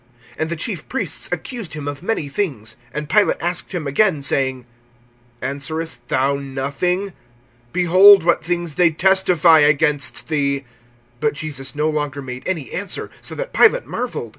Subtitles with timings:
[0.39, 2.75] (3)And the chief priests accused him of many things.
[2.95, 4.65] (4)And Pilate asked him again, saying:
[5.43, 7.13] Answerest thou nothing?
[7.71, 10.65] Behold what things they testify against thee.
[11.21, 14.29] (5)But Jesus no longer made any answer; so that Pilate marveled.